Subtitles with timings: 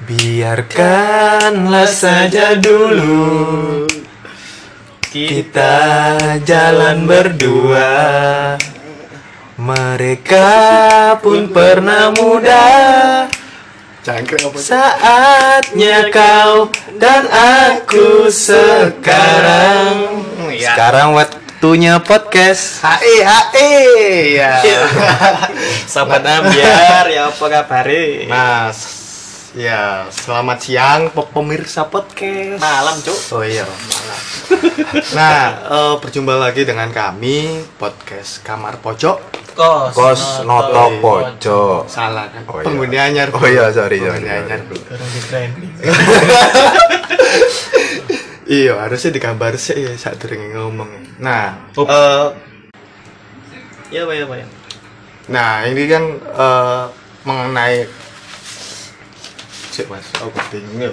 [0.00, 3.84] Biarkanlah saja dulu
[5.10, 5.76] kita
[6.46, 7.90] jalan berdua.
[9.60, 10.48] Mereka
[11.20, 13.26] pun pernah muda.
[14.56, 20.24] Saatnya kau dan aku sekarang.
[20.54, 20.72] Ya.
[20.72, 22.80] Sekarang waktunya podcast.
[22.80, 23.72] HE HE
[24.38, 24.64] ya.
[25.84, 28.30] Sahabat ambiar, ya apa kabare?
[28.30, 28.99] Mas,
[29.50, 32.62] ya selamat siang pe- pemirsa podcast.
[32.62, 33.18] Malam, Cuk.
[33.34, 34.20] Oh iya, malam.
[35.14, 39.18] nah, eh, berjumpa lagi dengan kami podcast Kamar Pojok.
[39.50, 39.92] Kos.
[39.92, 41.82] Kos noto pojok.
[41.90, 42.46] Salah kan?
[42.46, 42.64] Oh iya.
[42.64, 43.28] Penghuni anyar.
[43.34, 44.60] Oh iya, sorry, sorry, Penghuni anyar.
[48.50, 51.22] Iya, harusnya digambar sih ya saat ngomong.
[51.22, 51.86] Nah, Up.
[51.86, 52.26] eh,
[53.94, 54.46] Ya, ya, ya.
[55.30, 56.82] nah ini kan eh,
[57.22, 57.86] mengenai
[59.80, 60.92] Cek mas, aku bingung ya.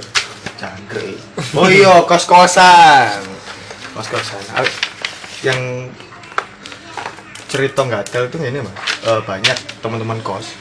[0.56, 1.20] Cangkrik.
[1.60, 3.20] Oh iya, kos-kosan.
[3.92, 4.40] Kos-kosan.
[4.56, 4.64] Ah,
[5.44, 5.92] Yang
[7.52, 8.72] cerita gatel itu ini mas,
[9.04, 10.56] Eh, banyak teman-teman kos,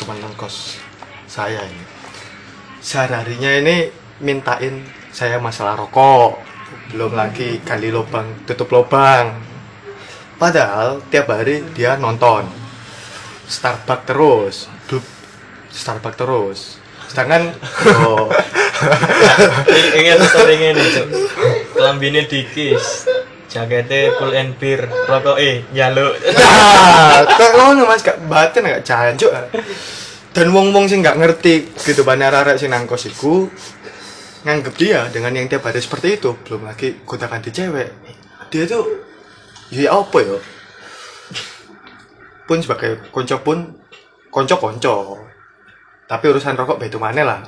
[0.00, 0.80] teman-teman kos
[1.28, 1.84] saya ini.
[2.80, 3.92] Sehari-harinya ini
[4.24, 6.40] mintain saya masalah rokok,
[6.96, 9.36] belum lagi gali lubang, tutup lubang.
[10.40, 12.48] Padahal tiap hari dia nonton
[13.44, 14.56] Starbucks terus,
[15.68, 16.60] Starbucks terus.
[17.08, 17.54] Sedangkan
[18.06, 18.28] oh,
[19.96, 21.06] Ingat story ngene, Cuk.
[21.72, 23.08] Kelambine dikis.
[23.46, 26.18] Jakete full and beer, rokoke njaluk.
[26.44, 29.32] ah, kok ngono Mas gak batin gak jancuk.
[30.34, 33.48] Dan wong-wong sing gak ngerti gitu banyak arek sing nang kos iku
[34.44, 37.88] nganggep dia dengan yang tiap hari seperti itu, belum lagi gonta di cewek.
[38.52, 38.84] Dia tuh
[39.72, 40.38] ya apa ya?
[42.46, 43.58] Pun sebagai konco pun
[44.30, 45.25] konco-konco.
[46.06, 47.38] Tapi urusan rokok beda mana lah.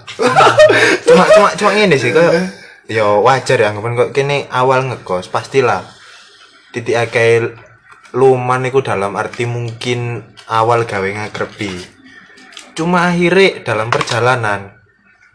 [1.06, 2.50] cuma cuma cuma ini sih kayak
[2.88, 5.84] ya wajar ya anggapan kok kene awal ngekos pastilah
[6.72, 7.52] titik akeh
[8.12, 11.76] luman iku dalam arti mungkin awal gawe ngagrepi
[12.72, 14.72] cuma akhirnya dalam perjalanan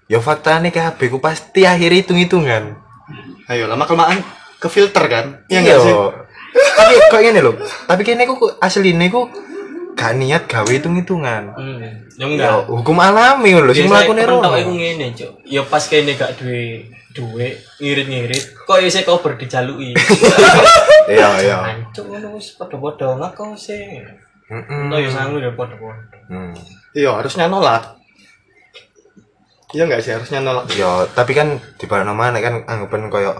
[0.09, 2.81] ya faktanya kabeh ku pasti akhirnya hitung-hitungan
[3.45, 4.23] Ayo lama kelamaan
[4.57, 5.25] ke filter kan?
[5.51, 5.61] Iya Iya.
[5.61, 5.93] nggak sih?
[6.53, 7.53] tapi kok ngene lho
[7.85, 9.29] tapi kene ku asline ku
[9.93, 11.79] gak niat gawe hitung-hitungan Hmm.
[12.17, 12.69] Ya ya enggak.
[12.69, 15.31] hukum alami lho sing Biasanya mlakune kepentok rono iku ngene, Cuk.
[15.45, 19.93] Ya pas kene gak duwe duwe ngirit-ngirit, kok isih kober dijaluki.
[21.13, 24.01] iya iya Ancuk ngono wis padha-padha ngako sih.
[24.49, 24.89] Mm-mm.
[24.89, 26.17] Entah ya sangu ya padha-padha.
[26.25, 26.53] Hmm.
[26.91, 28.01] Iya harusnya nolak.
[29.73, 30.69] Iya nggak sih harusnya nolak.
[30.73, 33.33] Ya, tapi kan di mana mana kan anggapan koyo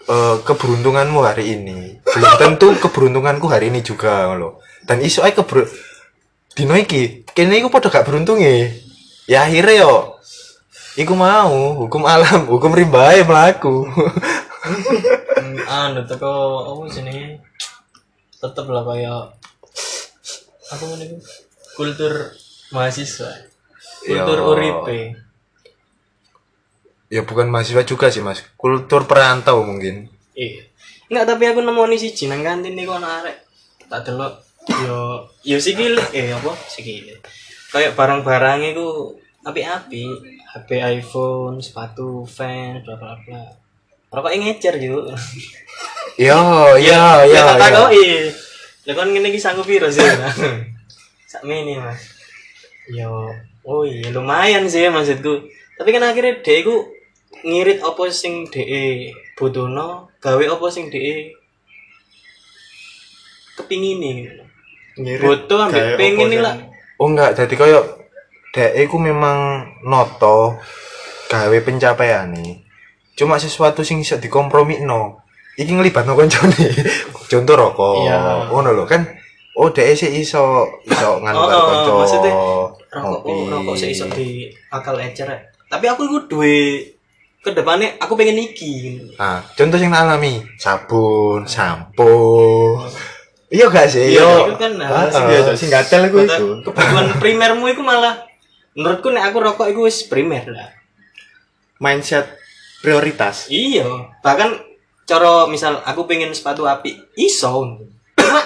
[0.00, 4.58] eh keberuntunganmu hari ini belum tentu keberuntunganku hari ini juga loh.
[4.90, 5.70] Dan isu ae keber
[6.58, 8.74] dino iki kene iku padha gak beruntunge.
[9.30, 10.18] Ya akhirnya yo
[10.98, 13.86] iku mau hukum alam, hukum rimbae mlaku.
[13.86, 17.38] Hmm, anu teko apa jenenge?
[18.42, 19.30] Tetep lah kaya
[20.74, 21.22] apa ngene?
[21.78, 22.34] Kultur
[22.74, 23.30] mahasiswa.
[24.02, 24.46] Kultur Ya.
[24.50, 24.98] uripe.
[27.10, 28.42] ya bukan mahasiswa juga sih, Mas.
[28.58, 30.10] Kultur perantau mungkin.
[30.34, 30.66] Iya.
[31.10, 33.38] Enggak, tapi aku nemu nih siji nang kantin niku ana arek.
[33.86, 37.18] Tak delok yo yo sikile eh apa sikile.
[37.70, 39.14] Kayak barang-barang iku
[39.46, 40.04] api-api,
[40.50, 40.68] HP
[41.00, 43.42] iPhone, sepatu Vans, bla bla bla.
[44.10, 45.14] Rokok ngecer juga.
[46.20, 46.36] Yo,
[46.76, 47.32] yo, yo.
[47.32, 47.62] ya tak yo.
[47.64, 48.08] takoki.
[48.84, 50.04] Lah kon ngene iki sanggup piro sih?
[51.30, 52.12] Sak mini, Mas.
[52.92, 53.30] Yo,
[53.64, 55.48] oh iya lumayan sih maksudku.
[55.80, 56.92] Tapi kan akhirnya dhek iku
[57.40, 61.38] ngirit apa sing dhek butuhno, gawe apa sing dhek
[63.56, 64.44] kepingin gitu.
[65.00, 66.54] Ngirit ambek kayak pengen nih lah.
[67.00, 67.80] Oh enggak, jadi koyo
[68.52, 70.60] dek iku memang noto
[71.32, 72.60] gawe pencapaian nih.
[73.16, 75.24] Cuma sesuatu sing iso dikompromikno.
[75.56, 76.66] Iki nglibatno koncone.
[77.30, 78.04] Contoh rokok.
[78.04, 78.48] Iya.
[78.52, 79.02] Ngono lho kan.
[79.56, 82.32] Oh, dek sih iso iso nganu Oh, oh, maksudnya
[82.90, 85.28] Rokok oh, rokok sih iso di akal ecer.
[85.70, 86.80] Tapi aku iku duwe
[87.40, 89.00] ke depannya aku pengen iki.
[89.16, 92.12] Nah, contoh tak alami, sabun, sampo.
[93.50, 94.14] Iya gak sih?
[94.14, 95.26] Iya, itu kan hal Heeh.
[95.26, 96.46] biasa sing gatel iku iku.
[96.62, 98.22] kebutuhan primermu itu malah
[98.72, 100.70] menurutku nek aku rokok itu wis primer lah
[101.76, 102.30] Mindset
[102.78, 103.50] prioritas.
[103.50, 103.82] iya
[104.20, 104.54] bahkan
[105.02, 107.74] cara misal aku pengen sepatu api iso
[108.14, 108.40] cuma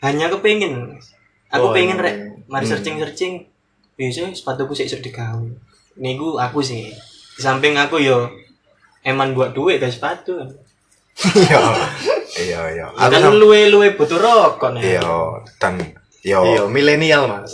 [0.00, 1.00] hanya kepengen
[1.46, 2.04] Oh, aku pengen iya.
[2.04, 2.16] rek
[2.46, 3.32] mari searching searching
[3.94, 5.48] bisa sepatuku sih iso digawe
[5.96, 6.92] niku aku sih
[7.32, 8.28] di samping aku yo
[9.00, 10.36] eman buat duit guys sepatu
[11.40, 11.62] Iya.
[12.36, 12.86] Iya, iya.
[12.86, 15.08] Ya Aku kan sam- luwe luwe butuh rokok nih Iya,
[15.56, 15.80] dan
[16.20, 17.52] yo Iya, milenial, Mas.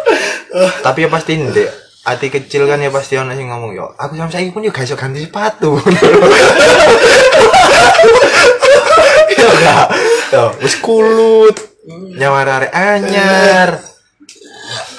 [0.84, 1.70] tapi ya pasti ndek
[2.00, 4.96] hati kecil kan ya pasti ono sing ngomong yo aku sampe saiki pun gak iso
[4.96, 5.76] ganti sepatu.
[9.30, 9.86] Yo gak
[10.30, 11.56] yo wis kulut
[12.16, 13.70] nyawar arek anyar.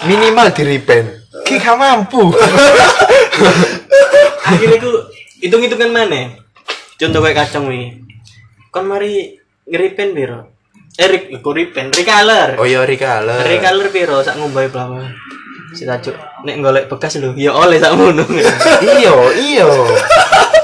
[0.01, 1.07] Minimal di repaint.
[1.43, 2.31] Ki gak mampu.
[4.41, 4.89] Akhirnya ku
[5.39, 6.37] hitung hitungan mana?
[6.95, 7.97] Contoh kayak kacang wi
[8.71, 9.37] kon mari
[9.67, 10.39] ngeripen biro
[10.95, 15.11] eh rik kok ripen recolor oh iya recolor recolor biro sak ngombai pelama
[15.71, 18.23] si tajuk nek golek bekas lho ya oleh sak ngono
[18.81, 19.69] iyo iyo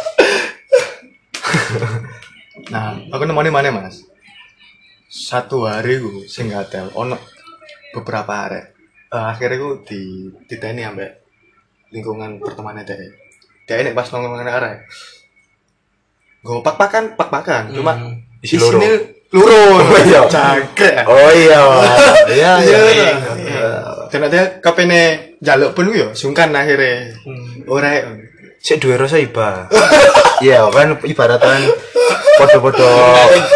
[2.68, 4.04] Nah, aku nemoni mana mas?
[5.08, 7.16] Satu hari gue sing gatel, ono
[7.96, 8.60] beberapa hari.
[9.08, 10.02] Eh, akhirnya gue di
[10.52, 11.12] diteni ambek
[11.96, 13.08] lingkungan pertemanan dia.
[13.64, 14.84] Dia ini pas nongkrong dengan arek.
[16.48, 17.76] Gue pak-pakan, pak-pakan.
[17.76, 17.92] Cuma
[18.40, 18.80] Isi di loro.
[18.80, 18.88] sini
[19.28, 19.84] lurus.
[19.84, 20.22] Oh, iya.
[20.34, 20.96] Jangkrik.
[21.04, 21.62] oh iya
[22.32, 22.80] iya Iya.
[23.36, 23.70] iya
[24.08, 25.02] Dan dia kapene
[25.38, 27.12] jaluk pun gue sungkan akhirnya.
[27.68, 27.92] Ora
[28.58, 29.70] sik duwe rasa iba
[30.44, 31.72] iya kan ibaratan
[32.36, 32.90] podo-podo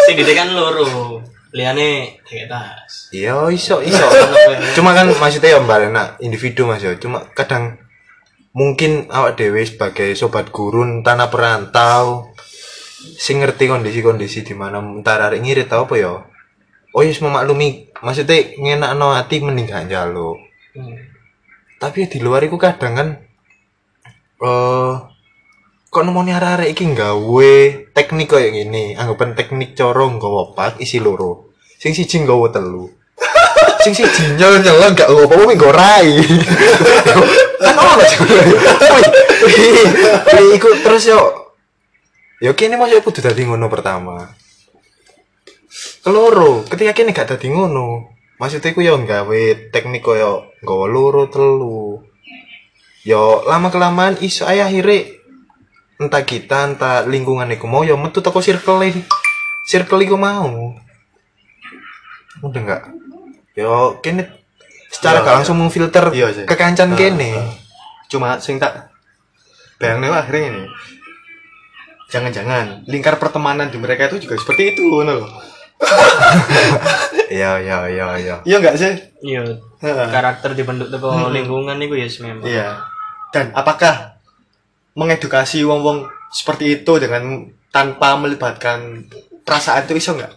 [0.06, 1.20] sing gede kan loro
[1.52, 4.00] liane kayak tas iya iso iso
[4.78, 7.76] cuma kan maksudnya ya mbak enak individu mas ya cuma kadang
[8.52, 12.31] mungkin awak dewe sebagai sobat gurun tanah perantau
[13.18, 16.14] sing ngerti kondisi-kondisi di mana entar arek ngirit tau apa ya?
[16.92, 17.90] Oh yes memaklumi.
[17.98, 20.38] Maksudnya ngenakno hati mending gak njaluk.
[20.72, 20.96] Hmm.
[21.76, 23.08] tapi di luar itu kadang kan
[24.40, 24.94] eh
[25.92, 27.52] kok nemoni arek-arek iki nggawe
[27.92, 31.52] teknik kayak gini anggapan teknik corong nggawa pak isi loro.
[31.76, 32.88] Sing siji nggawa telu.
[33.84, 36.10] Sing siji nyel nyel gak nggawa apa-apa nggawa rai.
[37.66, 38.04] Kan ono
[40.56, 41.41] iku terus yo
[42.42, 44.34] yo kene masuk kudu dadi ngono pertama
[46.02, 52.02] keloro ketika kene gak dadi ngono maksudnya ku yo nggawe teknik koyo nggawa loro telu
[53.06, 55.06] yo lama kelamaan iso ae akhirnya
[56.02, 59.06] entah kita entah lingkungan iku mau yo metu toko circle ini
[59.70, 60.74] circle iku mau
[62.42, 62.82] udah enggak
[63.54, 64.26] yo kene
[64.90, 65.36] secara Iya, gak iya.
[65.40, 66.44] langsung memfilter Iya, sih.
[66.44, 67.48] kekancan Ah, kene ah.
[68.10, 68.92] Cuma sing tak
[69.80, 70.62] bayangnya akhirnya ini.
[72.12, 75.30] Jangan-jangan lingkar pertemanan di mereka itu juga seperti itu, ngono loh.
[77.32, 78.92] iya iya iya iya Iya enggak sih?
[79.24, 79.42] iya
[79.82, 82.68] karakter dibentuk teko lingkungan itu ya memang Iya.
[83.34, 84.20] Dan apakah
[84.94, 89.08] mengedukasi wong-wong seperti itu dengan tanpa melibatkan
[89.42, 90.32] perasaan itu iso enggak?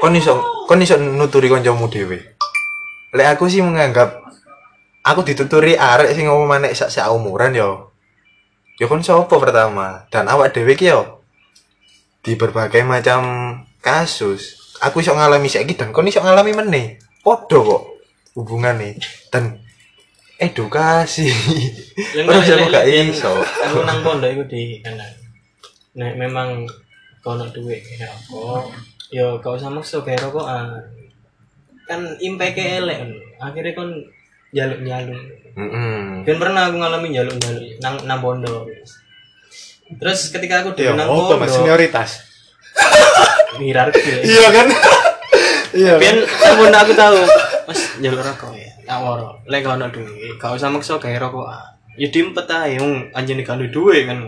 [0.00, 2.16] kon iso kon iso nuturi kancamu dhewe
[3.12, 4.16] lek aku sih menganggap
[5.04, 7.89] aku dituturi arek sing ngomong manek sak sak umuran yo
[8.80, 10.08] yo kon sapa pertama?
[10.08, 11.20] Dan awak dhewe ki yo
[12.24, 13.20] di berbagai macam
[13.80, 16.86] kasus aku iso ngalami saiki dan kon iso ngalami meneh.
[17.20, 17.82] Podo kok
[18.32, 18.96] hubungane
[19.28, 19.60] dan
[20.40, 21.28] edukasi
[22.16, 23.28] aku lek- gak lek- iso.
[23.68, 25.12] Aku nang pondok iku di kanan
[25.90, 26.64] nek memang
[27.20, 28.72] kono duit ya kok
[29.12, 30.80] yo kau sama maksa kayak rokokan.
[31.84, 33.04] Kan impact elek
[33.36, 33.90] akhirnya kon
[34.50, 35.20] jaluk jaluk
[35.54, 36.22] Mm-mm.
[36.22, 38.66] kan pernah aku ngalamin jaluk jaluk nang nang pondok
[39.98, 42.10] terus ketika aku di Ya, nang apa mas senioritas?
[43.58, 44.66] hierarki Iya kan?
[45.70, 45.94] Iya.
[46.02, 46.16] kan?
[46.50, 47.18] Ampun aku tahu,
[47.70, 48.70] Mas jalur rokok ya.
[48.82, 49.38] Tak waro.
[49.46, 51.46] Lek ono duit, gak usah maksa gawe rokok.
[51.94, 54.18] Ya diempet ae wong anjene gak duwe duit kan.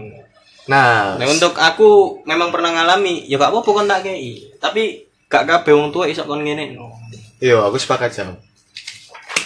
[0.71, 4.39] Nah, Nah, untuk aku memang pernah ngalami, ya gak apa-apa kon tak kei.
[4.63, 6.79] Tapi gak kabeh wong tua iso kon ngene.
[6.79, 6.95] No.
[7.43, 8.39] Iya, aku sepakat jam.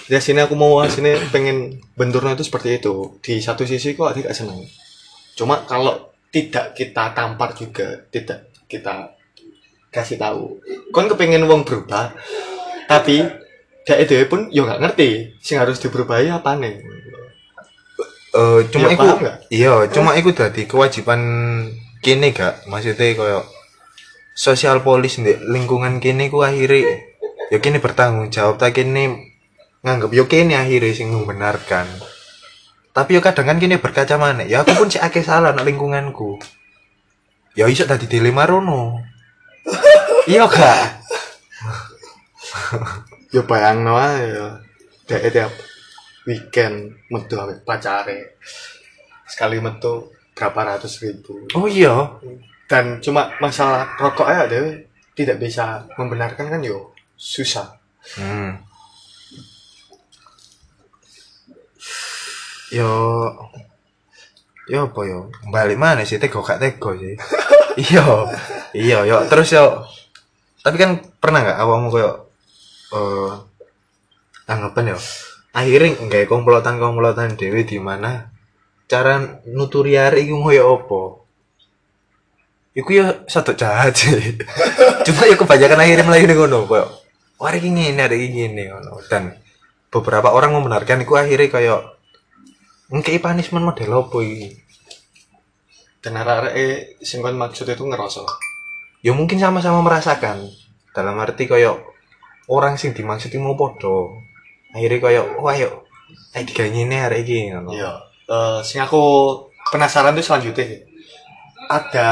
[0.07, 3.19] Di sini aku mau sini pengen benturnya itu seperti itu.
[3.19, 4.63] Di satu sisi kok aku gak seneng.
[5.35, 9.19] Cuma kalau tidak kita tampar juga, tidak kita
[9.91, 10.63] kasih tahu.
[10.95, 12.15] Kon kepengen wong berubah,
[12.87, 13.27] tapi
[13.87, 16.97] dia itu pun yo gak ngerti sing harus diberubahi apa nih.
[18.37, 19.07] Eh, cuma Iya, iku
[19.49, 21.21] iya cuma iku dadi kewajiban
[22.05, 23.41] kene gak maksudnya koyo
[24.37, 27.01] sosial polis di lingkungan kene ku akhirnya
[27.49, 29.36] ya kene bertanggung jawab tak kene
[29.85, 31.85] nganggep yo kene akhirnya sing membenarkan
[32.97, 36.41] tapi yo kadang kan kene berkaca mana ya aku pun sih akeh salah nak lingkunganku
[37.53, 39.01] ya iso dadi dilema rono
[40.31, 40.81] iya gak
[43.35, 44.49] Yo bayang ae ya.
[45.05, 45.53] Dia tiap
[46.25, 48.39] weekend metu ambek pacare.
[49.27, 51.49] Sekali metu berapa ratus ribu.
[51.57, 52.13] oh iya
[52.69, 54.85] dan cuma masalah rokok aja deh
[55.17, 57.73] tidak bisa membenarkan kan yo susah
[58.07, 58.55] Hmm.
[62.73, 62.91] Yo
[64.67, 65.31] Yo apa yo?
[65.55, 67.15] Balik mana sih tego gak tego sih.
[67.87, 68.03] iya.
[68.75, 69.87] Iya, yo terus yo.
[70.67, 72.13] Tapi kan pernah nggak awakmu koyo
[72.91, 73.33] eh
[74.51, 74.99] anggapan yo.
[75.57, 78.29] akhirnya nggak komplotan komplotan dewi di mana
[78.93, 81.25] cara nuturi hari iku ngoyo opo
[82.77, 84.37] Iku ya satu jahat sih.
[85.09, 86.85] Cuma ya kebanyakan akhirnya melayu nih ngono koyo.
[87.41, 89.33] Wah ini ada ngono dan
[89.89, 91.96] beberapa orang membenarkan iku akhirnya kayak
[92.93, 94.63] ngkei punishment model opo iki.
[96.05, 98.23] dan arek eh sing kon maksud itu ngerasa
[99.03, 100.47] Ya mungkin sama-sama merasakan
[100.95, 101.79] dalam arti kayak
[102.47, 104.19] orang sing dimaksud itu mau podo.
[104.75, 105.83] Akhirnya kayak wah ayo
[106.35, 107.71] digangine hari ini ngono.
[107.71, 107.93] Iya.
[108.27, 109.03] Eh, sing aku
[109.71, 110.83] penasaran tuh selanjutnya
[111.71, 112.09] ada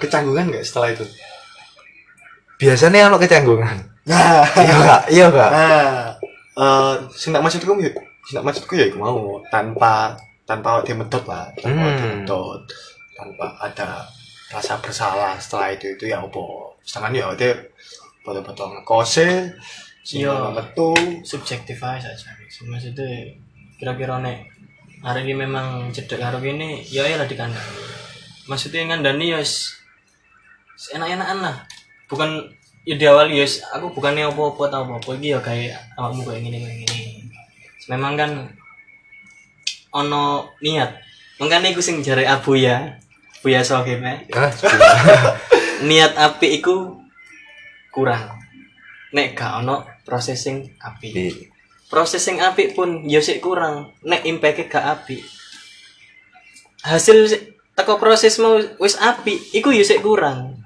[0.00, 1.04] kecanggungan nggak setelah itu?
[2.60, 3.76] Biasanya ono kecanggungan.
[4.04, 5.50] Nah, Iya kak, iya kak.
[5.52, 6.04] nah,
[6.60, 7.72] eh, sing tak maksudku
[8.32, 10.16] tak maksudku ya mau tanpa
[10.48, 12.60] tanpa dia medot lah, tanpa dia Hmm.
[13.14, 14.04] tanpa ada
[14.48, 16.44] rasa bersalah setelah itu itu ya apa?
[16.84, 17.52] Sedangkan ya dia
[18.24, 19.28] betul-betul ngekose,
[20.04, 20.52] Iya.
[20.52, 20.92] metu,
[21.24, 23.08] subjektif aja saja sih maksudnya
[23.80, 24.48] kira-kira nek
[25.00, 27.64] hari ini memang cedek karo gini ya ya lah dikandang
[28.44, 29.40] maksudnya ngandani ya
[30.92, 31.56] enak-enakan lah
[32.08, 32.30] bukan
[32.84, 36.58] ya di awal ya aku bukannya apa-apa tau apa-apa iki ya kayak awakmu kayak gini
[36.60, 37.00] kayak gini
[37.90, 38.30] memang kan
[39.94, 40.90] ono niat.
[41.42, 42.98] Makanya aku sing jare abu ya
[43.44, 44.50] Buya Sohib ya Ah,
[45.84, 46.96] niat api iku
[47.92, 48.40] kurang.
[49.12, 51.26] Nek gak ono processing api di
[51.90, 53.92] processing api pun yo sik kurang.
[54.06, 55.18] Nek impact gak api
[56.84, 57.32] hasil
[57.72, 60.60] teko proses mau wis api iku yo sik kurang.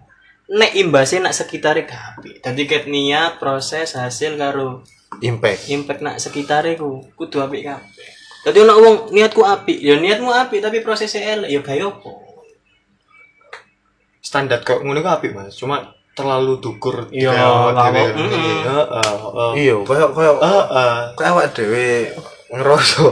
[0.49, 4.87] Nek imbasnya nak sekitare gak api dadi ket niat proses hasil karo
[5.25, 5.73] impact.
[5.73, 8.09] impact nak sekitare ku kudu apik kabeh.
[8.47, 11.51] Dadi ono wong niatku api ya niatmu api tapi prosesnya elek.
[11.51, 12.11] Ya gawe opo
[14.23, 15.57] standar kok ngono ku apik Mas.
[15.57, 17.31] Cuma terlalu dukur Iya.
[19.55, 20.95] Iya, kayak Heeh.
[21.15, 22.11] kayak awak dhewe
[22.51, 23.03] ngerasa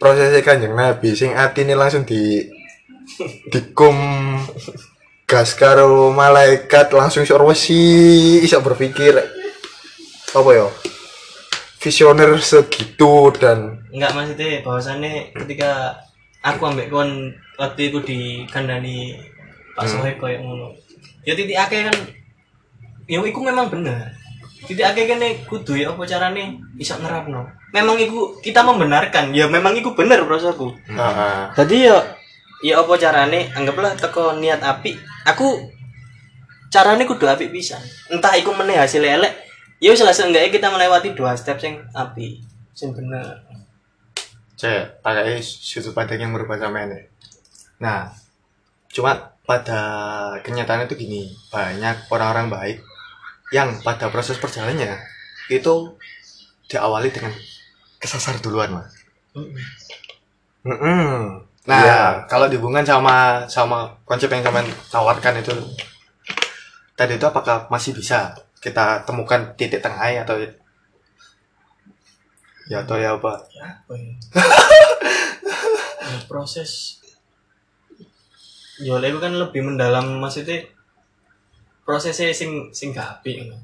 [0.00, 2.48] prosesnya kanjeng Nabi sing atine langsung di
[3.52, 3.96] dikum
[5.28, 9.20] gas karo malaikat langsung wesi iso berpikir
[10.34, 10.66] apa ya?
[11.78, 15.94] Visioner segitu dan enggak maksudnya bahwasannya ketika
[16.42, 18.18] aku ambek kon waktu itu di
[18.50, 19.14] kandani
[19.78, 20.74] Pak Sohib kayak ngono.
[21.22, 21.96] Ya titik akeh kan
[23.06, 24.10] ya iku memang bener.
[24.66, 27.46] Titik akeh kan kudu ya apa carane bisa nerapno.
[27.70, 31.52] Memang iku kita membenarkan ya memang iku bener prosoku Heeh.
[31.52, 32.00] tadi ya
[32.64, 34.96] ya apa carane anggaplah teko niat api
[35.28, 35.68] aku
[36.72, 39.47] carane kudu api bisa entah iku meneh hasil elek
[39.78, 42.42] ya wis lah seenggaknya kita melewati dua step sing api
[42.74, 43.46] sing bener
[44.58, 47.06] Cek, pakai sudut pandang yang berubah sama ini.
[47.78, 48.10] Nah,
[48.90, 49.80] cuma pada
[50.42, 52.78] kenyataannya itu gini, banyak orang-orang baik
[53.54, 54.98] yang pada proses perjalanannya
[55.46, 55.94] itu
[56.66, 57.30] diawali dengan
[58.02, 58.90] kesasar duluan, mas.
[60.66, 61.38] Mm-mm.
[61.70, 62.02] Nah, Iya.
[62.26, 65.54] kalau dihubungkan sama sama konsep yang kalian tawarkan itu
[66.98, 70.36] tadi itu apakah masih bisa kita temukan titik tengah atau
[72.68, 73.32] ya atau ya apa?
[73.54, 74.12] ya apa ya?
[76.08, 77.00] Ya, proses.
[78.78, 80.64] Ya itu kan lebih mendalam maksudnya
[81.82, 83.58] prosesnya sing sing ngono.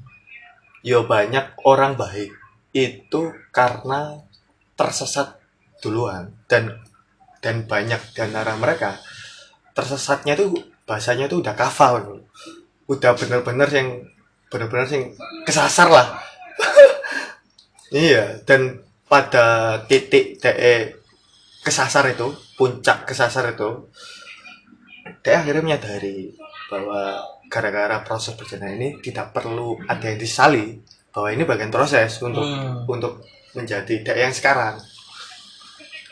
[0.85, 2.29] Ya banyak orang baik
[2.75, 4.21] itu karena
[4.75, 5.39] tersesat
[5.79, 6.83] duluan dan
[7.39, 8.99] dan banyak di antara mereka
[9.77, 10.51] tersesatnya tuh
[10.83, 12.21] bahasanya tuh udah kafal
[12.85, 13.89] udah bener-bener yang
[14.47, 15.05] bener-bener yang
[15.43, 16.07] kesasar lah
[17.91, 20.97] iya dan pada titik DE
[21.61, 23.89] kesasar itu puncak kesasar itu
[25.21, 26.33] DE akhirnya menyadari
[26.69, 30.81] bahwa gara-gara proses perjalanan ini tidak perlu ada yang disali
[31.13, 32.83] bahwa ini bagian proses untuk Hmm.
[32.89, 33.21] untuk
[33.53, 34.81] menjadi DE yang sekarang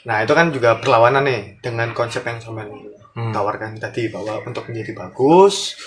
[0.04, 2.66] nah itu kan juga berlawanan nih dengan konsep yang sama
[3.14, 3.30] Hmm.
[3.30, 5.78] tawarkan tadi bahwa untuk menjadi bagus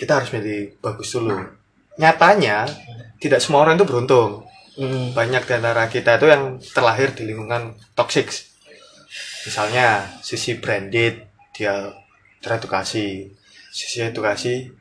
[0.00, 1.36] kita harus menjadi bagus dulu.
[2.00, 2.64] Nyatanya
[3.20, 4.48] tidak semua orang itu beruntung.
[4.80, 5.12] Hmm.
[5.12, 8.32] banyak di antara kita itu yang terlahir di lingkungan toxic.
[9.44, 11.20] Misalnya sisi branded
[11.52, 11.92] dia
[12.40, 13.28] teredukasi.
[13.68, 14.72] Sisi edukasi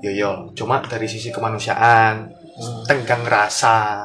[0.00, 0.32] yo yo.
[0.56, 2.84] Cuma dari sisi kemanusiaan Hmm.
[2.84, 4.04] tenggang rasa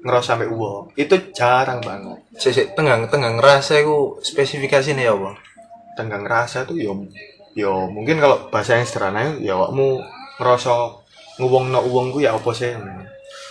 [0.00, 2.16] ngerasa sampai uang itu jarang banget.
[2.40, 5.36] Sik tenggang tenggang rasa iku spesifikasine ya apa?
[5.98, 6.92] tenggang rasa itu yo
[7.58, 9.98] yo mungkin kalau bahasa yang sederhana ya awakmu
[10.38, 10.72] ngerasa
[11.40, 12.72] nguwong no uang ya apa sih?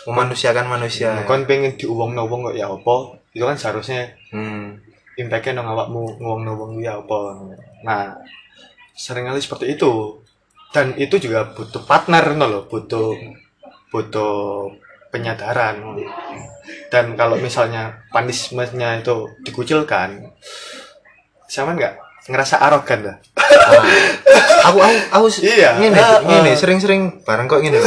[0.08, 1.26] Memanusiakan manusia.
[1.28, 2.96] kon pengen diuwong no uang kok ya apa?
[3.36, 4.78] Itu kan seharusnya Hmm.
[5.20, 7.20] impactnya nang awakmu nguwong no uang ya apa.
[7.84, 8.16] Nah
[8.96, 10.22] sering kali seperti itu.
[10.70, 13.18] Dan itu juga butuh partner no loh butuh
[13.90, 14.70] butuh
[15.10, 15.82] penyadaran.
[16.94, 20.30] Dan kalau misalnya punishmentnya itu dikucilkan
[21.50, 23.16] sama nggak ngerasa arogan lah
[24.62, 25.76] aku aku aku s- Iya.
[25.76, 26.56] ngene Ah, ngene ah.
[26.56, 27.80] sering-sering bareng kok ngene.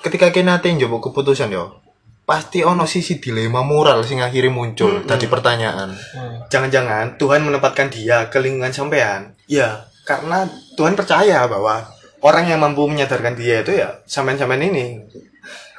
[0.00, 1.78] Ketika kena nate njupuk keputusan yo
[2.22, 5.90] pasti ono sisi dilema moral sing akhirnya muncul tadi pertanyaan.
[5.90, 6.38] Hmm.
[6.46, 9.34] jangan-jangan Tuhan menempatkan dia ke lingkungan sampean?
[9.46, 11.82] Ya karena Tuhan percaya bahwa
[12.20, 15.02] orang yang mampu menyadarkan dia itu ya sampean-sampean ini.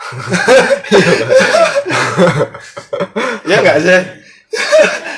[3.43, 4.01] Ya enggak sih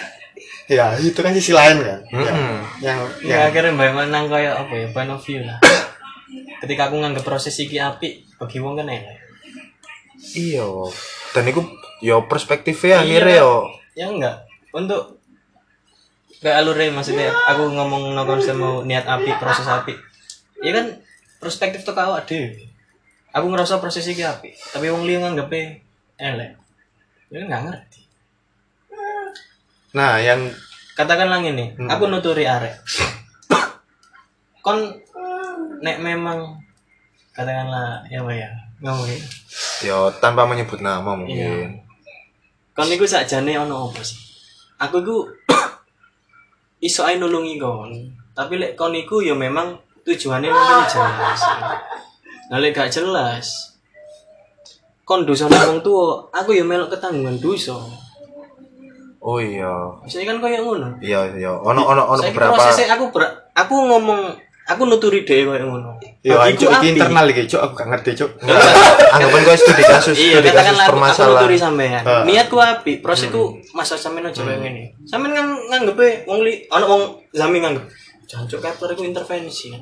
[0.65, 2.57] ya itu kan sisi lain kan Ya, Mm-mm.
[2.81, 5.57] yang Ya yang akhirnya mbak menang kayak apa ya point of view lah.
[6.57, 9.21] Ketika aku nganggep proses iki api, bagi wong kan elek.
[10.33, 10.65] iya
[11.31, 11.61] dan itu
[12.01, 13.53] yo perspektifnya Iya, akhirnya yo
[13.93, 14.35] Ya enggak.
[14.71, 15.21] Untuk
[16.37, 19.93] kayak alurnya maksudnya aku ngomong no konsep mau niat api, proses api.
[20.59, 20.97] Ya kan
[21.37, 22.41] perspektif tuh kau ada.
[23.31, 25.83] Aku ngerasa proses iki api, tapi wong liya nganggepe
[26.15, 26.55] elek.
[27.27, 28.01] Ya nggak ngerti.
[29.95, 30.51] Nah yang
[30.93, 32.75] katakanlah gini, aku nuturi arek.
[34.59, 34.79] Kon
[35.79, 36.59] nek memang
[37.31, 38.49] katakanlah ya apa ya
[38.83, 39.21] ngomongin.
[39.87, 41.15] yo tanpa menyebut nama Iya.
[41.15, 41.69] mungkin
[42.75, 44.19] Kon iku sakjane ono apa sih?
[44.83, 45.17] Aku iku
[46.87, 47.91] iso ae nulungi kon.
[48.35, 51.41] Tapi lek kon iku ya memang tujuannya mungkin jelas.
[52.51, 53.71] Nah lek gak jelas
[55.05, 57.77] kon dosa nang tuwa, aku ya melok ketanggungan dosa.
[59.25, 60.87] Oh iya Maksudnya kan koyo ngono.
[61.01, 64.21] iya iya ono ono ono beberapa prosesnya aku ber- aku ngomong
[64.63, 65.97] aku nuturi dhewe koyo ngono.
[66.21, 66.87] yo cuk iki api.
[66.91, 68.29] internal iki cuk aku gak ngerti cuk
[69.13, 72.03] anggapan kau studi kasus Iya, studi kasus katakanlah aku, permasalahan nuturi sampean.
[72.23, 73.41] Niatku api, prosesku
[73.71, 74.83] masa sampean aja kayak ngene.
[75.03, 77.85] Sampean ngang nganggepe wong li ana wong zami nganggep
[78.25, 79.73] jancuk kapter iku intervensi.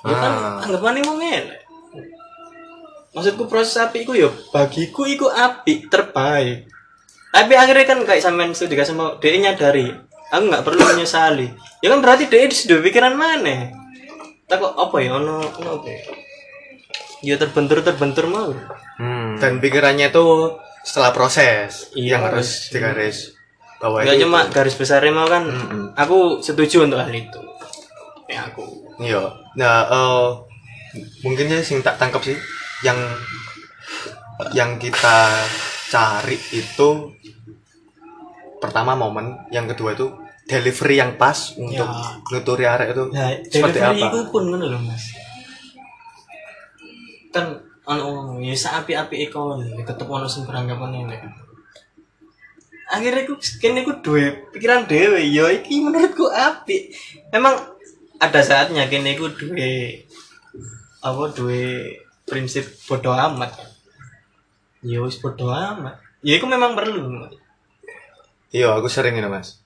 [0.00, 0.58] Ya kan Ah.
[0.60, 1.60] anggapane wong elek.
[3.10, 6.70] Maksudku proses api iku ya bagiku iku api terbaik.
[7.30, 9.94] Tapi akhirnya kan kayak sampean studi kasus mau dia nyadari
[10.30, 11.46] aku nggak perlu menyesali.
[11.82, 13.70] Ya kan berarti dia sudah pikiran mana?
[14.46, 16.00] Takut apa ya ono ono apa ya?
[17.20, 18.50] Ya terbentur terbentur mau.
[19.00, 19.36] hmm.
[19.40, 23.36] dan pikirannya itu setelah proses Iya, yang harus digaris
[23.80, 25.44] bahwa Enggak itu cuma garis besarnya mau kan
[25.96, 27.40] aku setuju untuk hal itu.
[28.28, 28.64] Ya aku.
[29.00, 29.32] Iya.
[29.56, 30.26] Nah, eh
[31.24, 32.36] mungkin ya sing tak tangkap sih
[32.84, 32.96] yang
[34.52, 35.44] yang kita
[35.90, 36.88] cari itu
[38.60, 40.12] pertama momen, yang kedua itu
[40.44, 42.18] delivery yang pas untuk Ya.
[42.28, 44.08] nuturi arek itu Nah, seperti delivery apa?
[44.10, 45.04] itu pun ngono loh, Mas.
[47.30, 47.46] Kan
[47.86, 51.16] ono ya api-api ikon tetep ono sing beranggapan ini.
[52.90, 56.90] Akhirnya aku kene aku duwe pikiran dewe, ya iki menurutku api.
[57.30, 57.54] Memang
[58.18, 60.02] ada saatnya kene aku duwe
[61.00, 61.94] apa duwe
[62.26, 63.54] prinsip bodoh amat.
[64.80, 66.00] Ya wis bodoh amat.
[66.24, 67.28] Ya itu memang perlu.
[68.50, 69.60] Iya, aku sering ini mas.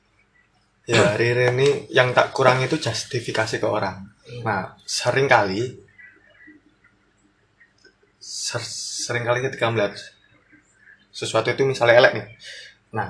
[0.85, 4.11] Ya, hari ini yang tak kurang itu justifikasi ke orang.
[4.45, 5.73] Nah, sering kali,
[8.19, 8.61] ser
[9.05, 9.97] sering kali ketika melihat
[11.15, 12.27] sesuatu itu misalnya elek nih.
[12.93, 13.09] Nah,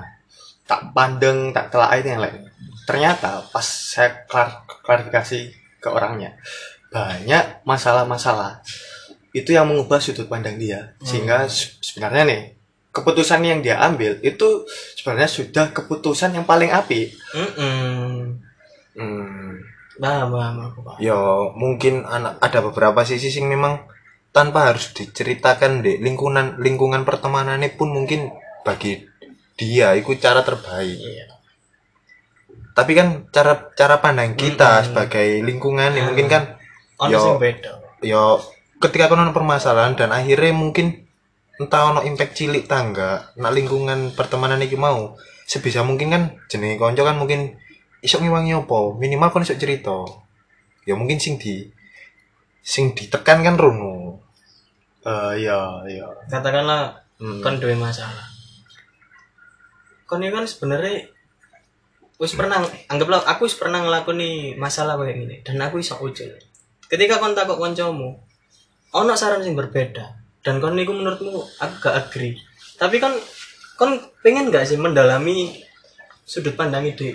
[0.69, 2.33] tak pandang, tak telah ini elek.
[2.85, 5.39] Ternyata pas saya klar- klarifikasi
[5.81, 6.37] ke orangnya,
[6.93, 8.61] banyak masalah-masalah
[9.35, 10.95] itu yang mengubah sudut pandang dia.
[11.03, 12.41] Sehingga se- sebenarnya nih,
[12.89, 14.63] keputusan yang dia ambil itu
[14.95, 17.11] sebenarnya sudah keputusan yang paling api.
[17.35, 17.51] Mm
[18.95, 19.51] hmm.
[19.95, 20.99] Paham, paham aku paham.
[20.99, 21.19] yo
[21.55, 23.79] mungkin anak ada beberapa sisi sing memang
[24.31, 28.27] tanpa harus diceritakan deh lingkungan lingkungan pertemanannya pun mungkin
[28.63, 29.07] bagi
[29.55, 31.31] dia itu cara terbaik Iya.
[32.75, 36.43] tapi kan cara cara pandang kita sebagai lingkungan ya mungkin kan
[37.07, 37.39] Yo.
[38.03, 38.43] yo
[38.85, 41.09] ketika kono permasalahan dan akhirnya mungkin
[41.57, 45.17] entah ono impact cilik tangga nak lingkungan pertemanan iki mau
[45.49, 47.57] sebisa mungkin kan jenenge konco kan mungkin
[48.05, 50.05] isok ngiwangi opo minimal kon isok cerita.
[50.85, 51.65] Ya mungkin sing di
[52.61, 54.21] sing ditekan kan rono.
[55.05, 56.05] Eh, iya, iya.
[56.29, 57.39] katakanlah Hmm.
[57.39, 58.27] kon duwe masalah.
[60.03, 61.15] Kon ini kan sebenarnya
[62.19, 66.31] wis pernah anggaplah aku wis pernah ngelakoni masalah kayak gini dan aku iso ucul
[66.87, 68.15] ketika kon takut koncomu
[68.95, 70.15] ono saran sing berbeda.
[70.39, 72.37] Dan kon niku menurutmu aku gak agree.
[72.79, 73.11] Tapi kan
[73.75, 75.51] kon pengen gak sih mendalami
[76.23, 77.11] sudut pandang ide?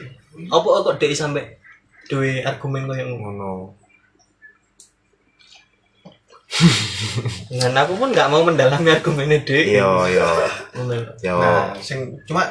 [0.50, 1.56] Apa kok dek sampai
[2.06, 3.22] duwe argumen kayak ngono?
[3.22, 3.52] Ngono.
[7.54, 9.78] Nah, dan aku pun gak mau mendalami argumen ide.
[9.78, 10.28] Iya iya.
[10.76, 10.94] Ngono.
[11.22, 12.44] yo Nah, sing cuma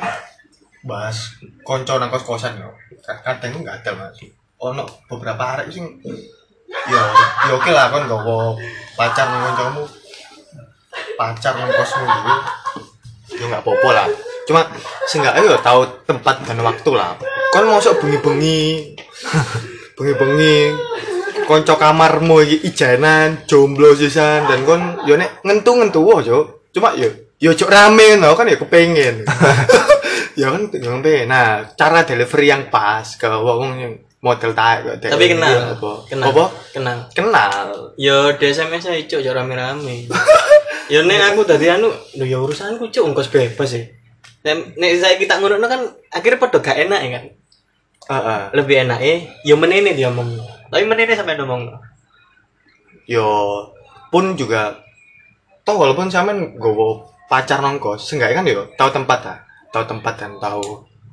[0.82, 2.72] bahas konco nang kos-kosan yo.
[3.04, 4.18] Ka- Kadang itu enggak ada, Mas.
[4.63, 5.86] Ono beberapa arek sing
[6.69, 7.01] yo
[7.49, 8.58] yo oke lah kon gowo
[8.99, 9.84] pacar nang koncomu.
[11.15, 12.34] Pacar nang kosmu gitu.
[13.39, 14.08] ya nggak apa-apa lah.
[14.43, 14.67] Cuma
[15.08, 17.15] seenggaknya ya tahu tempat dan waktu lah.
[17.55, 18.97] Kan masuk bengi-bengi.
[19.95, 20.75] Bengi-bengi.
[21.47, 24.43] Konco kamarmu iki ijanan jomblo sisan.
[24.51, 26.38] Dan kon yo nek ngentu-ngentu aja
[26.69, 27.08] cuma yo
[27.39, 28.36] yo cok rame no.
[28.36, 29.23] Kan ya kepengen
[30.39, 35.25] ya kan kepengen nah cara delivery yang pas ke wong yang model taek kok Tapi
[35.32, 35.79] kenal.
[35.79, 36.25] apa Kenal.
[36.32, 36.43] apa
[36.75, 36.97] Kenal.
[37.15, 40.08] kenal Yo di SMS aja cuk jare rame-rame.
[40.91, 41.88] Yo nek aku dadi anu,
[42.19, 43.88] lho ya urusanku cuk ongkos bebas sih.
[44.43, 47.25] Nek nek saya kita ngono kan akhirnya padha gak enak ya kan.
[48.10, 48.41] Heeh.
[48.60, 50.36] Lebih enak eh yo menene dia ngomong.
[50.67, 51.71] Tapi menene sampai ngomong.
[53.10, 53.25] yo
[54.13, 54.69] pun juga
[55.65, 59.39] toh walaupun sampean gowo pacar nongkos seenggaknya kan yo tahu tempat ah
[59.73, 60.62] tahu tempat dan tahu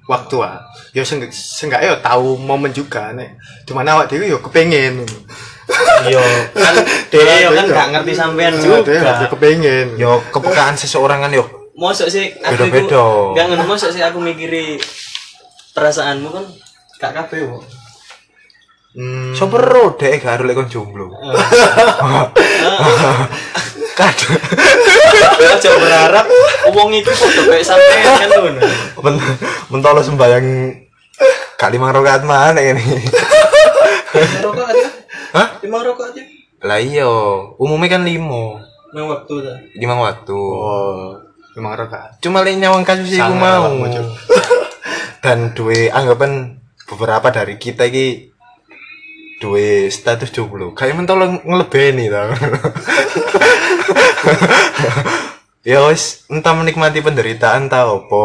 [0.06, 4.40] waktu ah yo seenggak seenggaknya yo tahu momen juga nek di mana awak dewi yo
[4.40, 5.02] kepengen
[6.06, 6.22] Yo
[6.54, 6.74] kan
[7.10, 9.26] dia yo kan gak ngerti sampean yo juga.
[9.26, 11.42] kepengen Yo kepekaan seseorang kan yo.
[11.74, 12.94] Mosok sih aku Beda-beda.
[12.94, 14.78] iku- Gak ngono mosok sih aku mikiri
[15.72, 16.44] perasaanmu kan
[16.96, 17.62] gak kabeh kok.
[18.94, 21.10] hmm, So perlu deh gak harus lek kon jomblo.
[23.96, 24.36] Kadang
[25.56, 26.26] Aja berharap
[26.68, 28.28] wong iku padha kayak sampean kan
[29.00, 29.16] men
[29.72, 30.46] mentolo sembayang
[31.56, 32.84] kak lima rakaat mana ini.
[34.44, 34.88] Rokok aja.
[35.32, 35.48] Hah?
[35.64, 36.22] Lima rokok aja.
[36.60, 37.08] Lah iya,
[37.56, 38.60] umumnya kan limo.
[38.92, 39.54] Nang waktu ta.
[39.80, 40.36] Lima waktu.
[40.36, 43.72] oh memang rakaat Cuma lek nyawang kasus Sangat mau.
[45.24, 48.35] Dan duwe anggapan beberapa dari kita iki
[49.38, 50.72] duwe status jomblo.
[50.72, 52.32] Kayak mentolo ngelebeni tau.
[55.70, 58.24] ya wis entah menikmati penderitaan tau apa.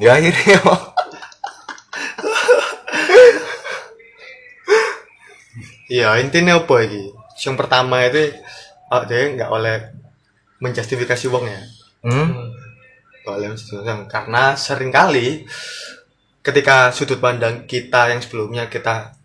[0.00, 0.56] Ya akhirnya
[5.92, 7.12] iya intinya apa lagi
[7.44, 8.32] yang pertama itu
[8.88, 9.76] oh, dia nggak oleh
[10.64, 11.60] menjustifikasi uangnya
[12.00, 12.56] Hmm?
[13.28, 15.44] oleh menjustifikasi karena sering kali
[16.40, 19.19] ketika sudut pandang kita yang sebelumnya kita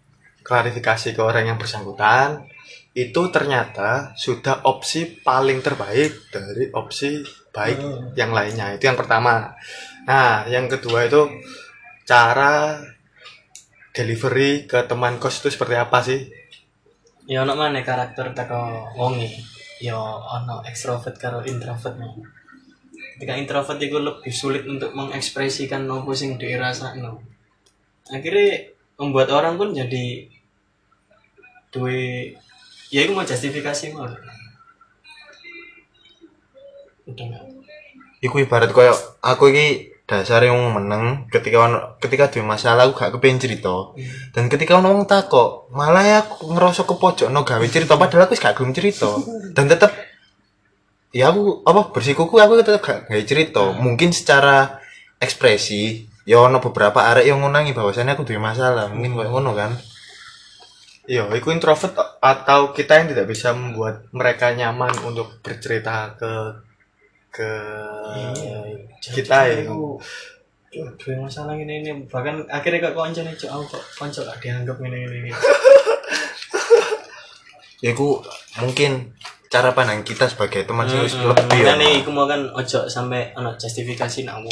[0.46, 2.46] klarifikasi ke orang yang bersangkutan
[2.96, 9.58] itu ternyata sudah opsi paling terbaik dari opsi baik yang lainnya itu yang pertama
[10.06, 11.28] nah yang kedua itu
[12.06, 12.80] cara
[13.92, 16.20] delivery ke teman kos itu seperti apa sih
[17.26, 19.34] Ya ono mana karakter teko wonge.
[19.82, 21.98] Ya ono ekstrovert karo introvert.
[21.98, 22.22] no.
[23.18, 27.18] Ketika introvert itu lebih sulit untuk mengekspresikan apa sing dirasakno.
[28.14, 28.70] Akhirnya
[29.02, 30.30] membuat orang pun jadi
[31.76, 32.32] duwe
[32.88, 34.08] ya itu mau justifikasi mau.
[37.06, 37.44] Udah nggak?
[38.24, 43.12] Iku ibarat koyo aku iki dasar yang meneng ketika ono ketika duwe masalah aku gak
[43.18, 43.92] kepengen cerita.
[44.32, 48.56] Dan ketika ono wong takok, malah ya aku ngerasa kepojokno gawe cerita padahal aku gak
[48.56, 49.10] gelem cerita.
[49.52, 49.92] Dan tetep
[51.10, 53.64] ya aku apa bersikuku aku tetep gak gawe cerita.
[53.74, 54.78] Mungkin secara
[55.18, 58.94] ekspresi ya ono beberapa arek yang ngunangi bahwasannya aku duwe masalah.
[58.94, 59.74] Mungkin koyo ngono kan.
[61.06, 66.34] Iya, itu introvert atau kita yang tidak bisa membuat mereka nyaman untuk bercerita ke
[67.30, 67.50] ke
[69.14, 69.70] kita ya.
[70.76, 74.78] Dua masalah ini ini bahkan akhirnya kok konco nih cok aku kok konco gak dianggap
[74.82, 75.32] ini ini ini.
[77.84, 78.24] Ya iku
[78.58, 79.14] mungkin
[79.52, 81.80] cara pandang kita sebagai teman sing wis lebih ya.
[81.80, 84.44] nih, aku mau kan ojo sampai ono justifikasi nak.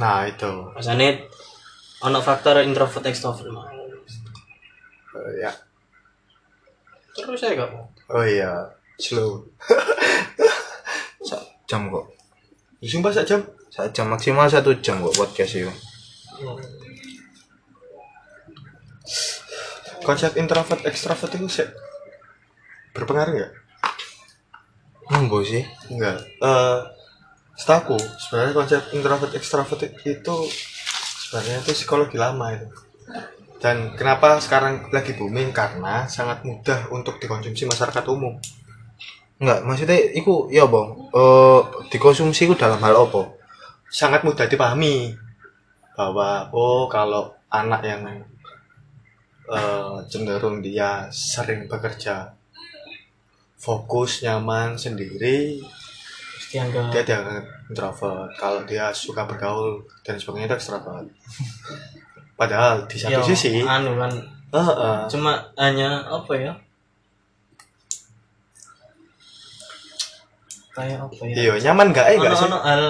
[0.00, 0.48] Nah, itu.
[0.72, 1.18] Maksudnya
[2.00, 3.68] ono faktor introvert extrovert mah.
[5.12, 5.52] Oh, ya.
[7.16, 7.70] Terus saya kok.
[8.12, 8.68] Oh iya,
[9.00, 9.48] slow.
[11.24, 12.06] Sak jam kok.
[12.84, 13.40] Ya, Sumpah sak jam.
[13.72, 15.72] Sak jam maksimal satu jam kok podcast itu.
[20.04, 21.66] Konsep introvert ekstrovert itu sih
[22.94, 23.52] berpengaruh nggak?
[25.12, 25.62] Enggak sih.
[25.90, 26.22] Enggak.
[26.22, 26.78] Eh,
[27.58, 30.36] setahu sebenarnya konsep introvert ekstrovert itu
[31.26, 32.85] sebenarnya itu psikologi lama itu.
[33.66, 38.38] Dan kenapa sekarang lagi booming karena sangat mudah untuk dikonsumsi masyarakat umum.
[39.42, 40.88] Enggak, maksudnya iku ya bang.
[41.10, 43.36] Eh dikonsumsi iku dalam hal apa?
[43.86, 45.14] sangat mudah dipahami
[45.94, 48.02] bahwa oh kalau anak yang
[49.46, 52.34] eh, cenderung dia sering bekerja
[53.56, 55.62] fokus nyaman sendiri
[56.50, 57.20] dianggap dia dia
[57.70, 61.08] introvert kalau dia suka bergaul dan sebagainya itu ekstrovert
[62.36, 64.12] padahal di satu Yo, sisi anu kan.
[64.52, 66.52] Eh, eh, cuma hanya apa ya?
[70.76, 71.34] Kayak apa ya?
[71.34, 72.46] iya nyaman gak eh ono gak sih.
[72.52, 72.84] ono hal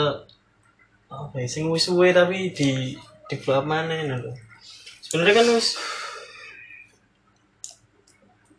[1.07, 2.99] apa ya sing wis suwe tapi di
[3.31, 4.35] di bab mana lho?
[5.07, 5.79] Sebenarnya kan wis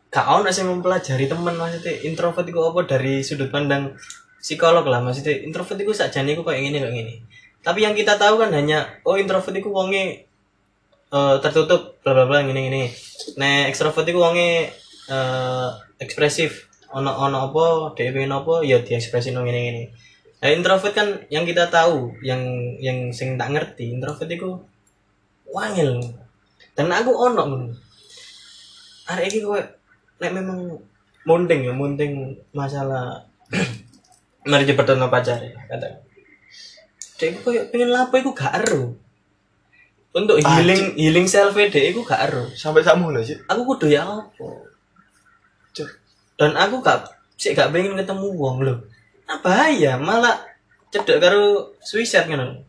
[0.07, 3.91] gak ono sih mempelajari teman maksudnya introvert itu apa dari sudut pandang
[4.39, 7.13] psikolog lah maksudnya introvert itu sakjane iku kayak gini kayak gini
[7.59, 10.26] tapi yang kita tahu kan hanya oh introvert itu wonge
[11.13, 12.83] eh, tertutup bla bla bla gini gini.
[13.39, 14.71] Nah ekstrovert itu wonge
[15.11, 16.67] eh, ekspresif.
[16.95, 19.83] Ono ono apa dia pengen apa ya diekspresin no gini gini
[20.37, 22.45] nah introvert kan yang kita tahu yang
[22.77, 24.53] yang sing tak ngerti introvert itu
[25.49, 25.97] wangil
[26.77, 27.67] dan aku ono ngono
[29.09, 29.57] arek iki kowe
[30.21, 30.77] nek memang
[31.25, 33.25] munding ya munding masalah
[34.49, 36.05] mari cepet no pacar ya kata
[37.17, 38.93] dia koyo pengen lapo iku gak ero
[40.17, 42.49] untuk healing healing self dia iku gak ero.
[42.57, 44.47] Sampai sakmu lho sih aku kudu ya apa?
[46.37, 47.05] Dan aku gak
[47.37, 48.75] sih gak pengen ketemu wong lho.
[49.29, 50.41] Nah bahaya malah
[50.89, 52.67] cedek karo suicide ngono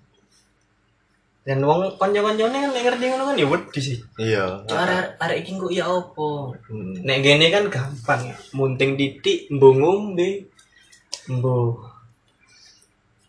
[1.48, 4.60] dan wong kanca-kancane kan ngerti ngono kan ya wedi sih iya.
[4.68, 6.28] Arek arek iki kok ya apa?
[6.68, 6.92] Hmm.
[7.00, 10.44] nek gini kan gampang munting titik mbo ngombe
[11.32, 11.80] mbo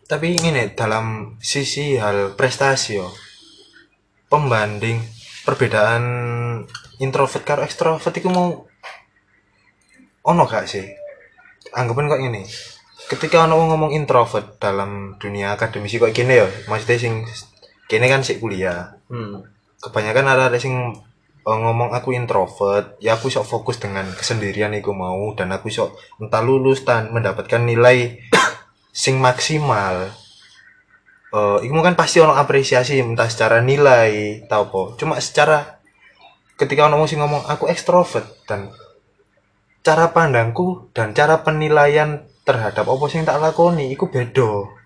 [0.04, 3.08] tapi ini dalam sisi hal prestasi yo
[4.30, 5.02] pembanding.
[5.44, 6.02] Perbedaan
[7.02, 8.64] introvert karo ekstrovert itu mau
[10.24, 10.86] ono gak sih?
[11.74, 12.42] Anggapan kok ini
[13.10, 17.26] ketika ono ngomong introvert dalam dunia akademisi kok gini ya maksudnya sing
[17.90, 18.94] kini kan sih kuliah.
[19.10, 19.42] Hmm.
[19.82, 20.94] kebanyakan ada ada sing
[21.42, 25.98] eh, ngomong aku introvert ya aku sok fokus dengan kesendirian iku mau dan aku sok
[26.22, 28.22] entah lulus dan mendapatkan nilai
[28.94, 30.12] sing maksimal
[31.30, 35.78] eh iku kan pasti ono apresiasi entah secara nilai tau apa cuma secara
[36.58, 38.74] ketika ono wong sing ngomong aku ekstrovert dan
[39.80, 44.80] cara pandangku dan cara penilaian terhadap apa sing tak lakoni iku beda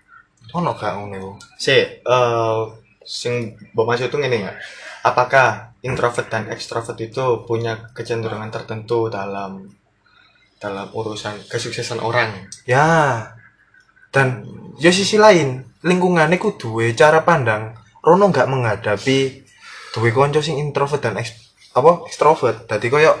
[0.55, 1.31] ono gak ngono iku?
[1.59, 2.61] Si, eh
[3.05, 4.57] sing mbok maksud itu ngene nggak?
[5.05, 9.69] Apakah introvert dan ekstrovert itu punya kecenderungan tertentu dalam
[10.57, 12.49] dalam urusan kesuksesan orang?
[12.65, 13.29] Ya.
[14.09, 14.47] Dan
[14.79, 17.77] ya sisi lain, lingkungannya ku duwe cara pandang.
[18.01, 19.19] Rono nggak menghadapi
[19.93, 21.31] duwe konco sing introvert dan eks,
[21.77, 22.65] apa ekstrovert.
[22.65, 23.13] Tadi koyo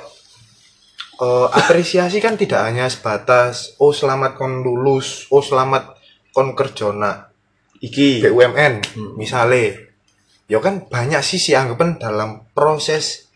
[1.21, 5.95] eh, apresiasi kan tidak hanya sebatas oh selamat kon lulus, oh selamat
[6.33, 7.31] kon kerja nak
[7.85, 8.25] Iki.
[8.25, 9.13] BUMN Hmm.
[9.19, 9.77] misalnya.
[10.45, 13.29] Ya kan banyak sisi anggapan dalam proses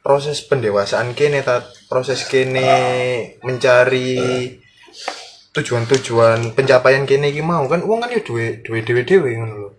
[0.00, 4.16] proses pendewasaan kene ta proses kene mencari
[5.50, 9.70] tujuan-tujuan pencapaian kene iki mau kan uang kan ya duwe duwe dewe dewe ngono lho.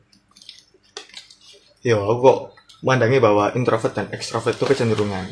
[1.81, 2.39] Ya, aku kok
[2.85, 5.25] mandangi bahwa introvert dan ekstrovert itu kecenderungan.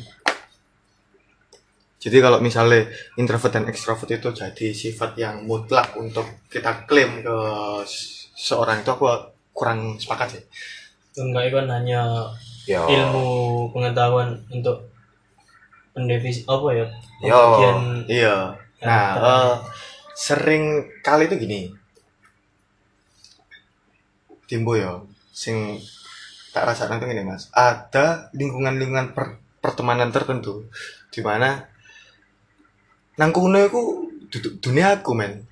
[1.99, 2.87] Jadi kalau misalnya
[3.19, 7.35] introvert dan ekstrovert itu jadi sifat yang mutlak untuk kita klaim ke
[8.33, 9.05] seorang itu aku
[9.51, 10.43] kurang sepakat sih.
[11.19, 12.01] enggak itu kan hanya
[12.63, 12.85] Ya.
[12.85, 14.87] ilmu pengetahuan untuk
[15.91, 16.85] pendefinisi apa ya
[17.19, 18.35] pembagian Iya.
[18.85, 19.57] Nah.
[20.19, 20.63] Sering
[20.99, 21.61] kali itu gini.
[24.49, 24.99] Timbo ya,
[25.31, 25.79] sing
[26.51, 27.47] tak rasa nanti gini mas.
[27.53, 30.67] Ada lingkungan-lingkungan per- pertemanan tertentu
[31.13, 31.63] di mana
[33.15, 33.81] nang kono iku
[34.27, 35.45] duduk dunia aku men.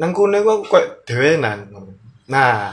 [0.00, 1.68] Nang kono iku aku kayak dewenan.
[2.32, 2.72] Nah,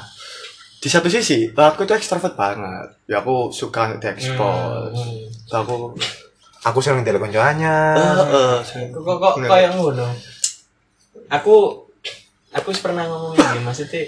[0.80, 2.96] di satu sisi aku itu ekstrovert banget.
[3.06, 4.96] Ya aku suka diekspos.
[4.96, 5.62] Hmm.
[5.62, 5.94] Aku
[6.66, 7.94] Aku sering konco anyar.
[7.94, 10.10] eh eh, kok kok kayak ngono
[11.32, 11.88] aku
[12.56, 14.04] aku pernah ngomong ini maksudnya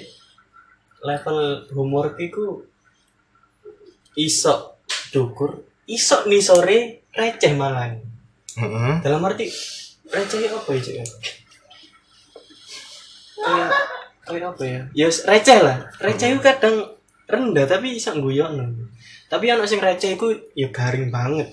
[1.03, 2.65] level humor ku
[4.17, 4.79] iso
[5.13, 6.79] dukur iso nih sore
[7.13, 7.93] receh malah
[8.57, 8.93] Heeh.
[9.05, 9.47] dalam arti
[10.09, 10.95] receh apa ya cek
[13.37, 13.71] kayak
[14.27, 14.81] kayak apa ya?
[14.91, 15.77] Ya receh lah.
[16.03, 16.75] Receh itu kadang
[17.27, 18.87] rendah tapi iso guyon
[19.27, 21.51] tapi anak sing receh itu ya garing banget.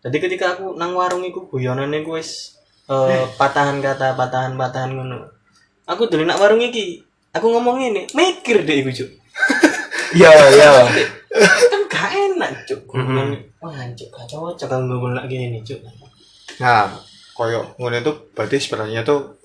[0.00, 2.59] Jadi ketika aku nang warung iku guyonan iku wis
[2.90, 5.18] eh, patahan kata patahan patahan ngono
[5.86, 6.98] aku dulu nak warung iki
[7.30, 9.10] aku ngomong ini mikir deh iku cuk
[10.10, 10.26] Iya,
[10.58, 10.70] iya.
[11.70, 13.62] kan gak enak cuk Mhm.
[13.62, 15.78] wah cuk gak cocok kalau ngomong lagi ini cuk
[16.60, 16.92] Nah,
[17.32, 19.40] koyo ngono itu berarti sebenarnya tuh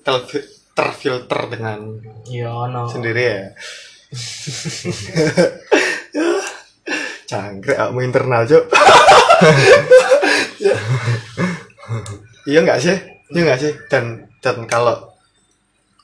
[0.76, 1.96] terfilter dengan
[2.28, 3.40] ya no sendiri ya.
[7.26, 8.64] Cangkrek aku internal, Cuk.
[12.46, 12.94] iya enggak sih?
[13.32, 13.72] Iya enggak sih?
[13.90, 14.04] Dan
[14.38, 15.14] dan kalau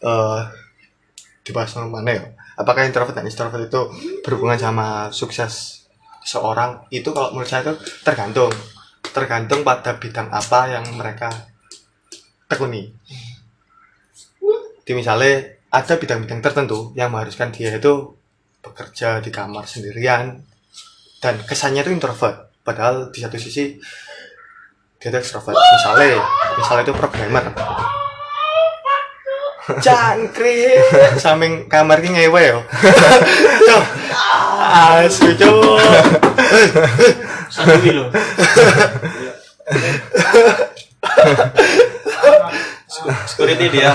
[0.02, 0.40] eh
[1.46, 2.24] dibahas sama mana ya?
[2.58, 3.80] Apakah introvert dan extrovert itu
[4.22, 5.86] berhubungan sama sukses
[6.22, 6.86] seorang?
[6.90, 7.74] Itu kalau menurut saya itu
[8.06, 8.52] tergantung
[9.12, 11.30] tergantung pada bidang apa yang mereka
[12.50, 12.90] tekuni.
[14.82, 18.12] Di misalnya ada bidang-bidang tertentu yang mengharuskan dia itu
[18.62, 20.38] bekerja di kamar sendirian
[21.18, 23.78] dan kesannya itu introvert padahal di satu sisi
[25.02, 26.22] dia itu extrovert misalnya
[26.54, 27.44] misalnya itu programmer
[29.62, 30.82] Cangkrik.
[31.22, 32.58] Samping kamar ki ngewe yo.
[33.62, 33.82] Cuk.
[34.58, 35.78] Asu cuk.
[37.46, 38.10] Satu kilo.
[43.30, 43.94] Security dia.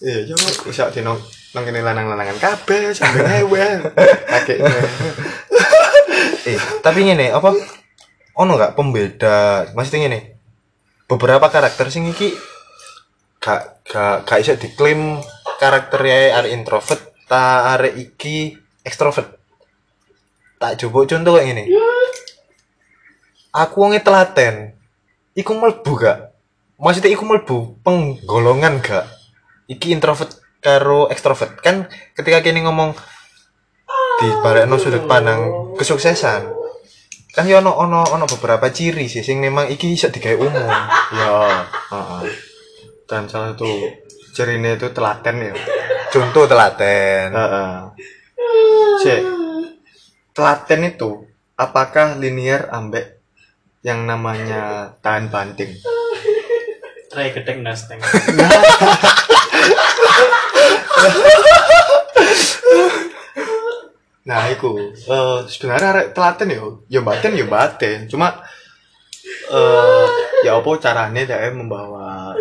[0.00, 1.18] Iya, yo bisa di nong
[1.50, 3.90] nong kene lanang-lanangan kabeh sampe ngewe.
[4.30, 4.80] Kakeknya.
[6.46, 7.50] Eh tapi ngene apa?
[8.40, 10.20] Ono nggak pembeda maksudnya ngene?
[11.10, 12.32] Beberapa karakter sing iki
[13.40, 15.18] gak gak gak iso diklaim
[15.58, 18.54] karakternya arek introvert ta arek iki
[18.86, 19.36] ekstrovert.
[20.60, 21.64] Tak coba contoh kayak gini
[23.54, 24.74] aku wonge telaten
[25.34, 26.18] iku mlebu gak?
[26.80, 29.06] Maksudnya iku mlebu penggolongan gak?
[29.68, 31.60] Iki introvert karo ekstrovert.
[31.60, 32.96] Kan ketika kini ngomong
[34.20, 36.40] di barekno sudut pandang kesuksesan
[37.30, 40.68] kan ya ono ono ono beberapa ciri sih sing memang iki iso digawe umum
[41.10, 41.30] Ya,
[41.88, 42.22] Heeh.
[43.06, 43.66] dan salah satu
[44.30, 45.52] cerine itu telaten ya.
[46.10, 47.74] contoh telaten Heeh.
[49.00, 49.20] Cek.
[50.30, 51.24] Telaten itu
[51.56, 53.16] apakah linear ambek
[53.80, 55.72] yang namanya tahan banting?
[57.08, 57.96] Tray gedek nasteng.
[64.20, 64.70] Nah, itu
[65.06, 68.04] eh sebenarnya arek telaten yo, yo batin yo batin.
[68.04, 68.36] Cuma
[69.48, 70.06] eh
[70.44, 72.36] ya apa caranya dia membawa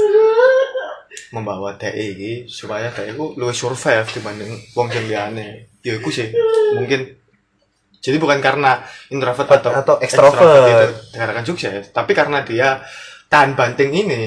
[1.30, 5.70] membawa DE iki supaya DE ku luwih survive dibanding wong sing liyane.
[5.80, 6.34] Ya iku sih.
[6.76, 7.16] Mungkin
[8.00, 10.40] jadi bukan karena introvert atau Atau extrovert.
[10.66, 12.80] itu dikatakan sukses, tapi karena dia
[13.28, 14.24] tahan banting ini,